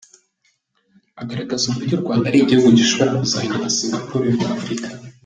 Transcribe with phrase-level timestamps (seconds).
[1.21, 4.87] Agaragaza uburyo u Rwanda ari igihugu gishobora kuzahinduka Singapore yo muri Afurika.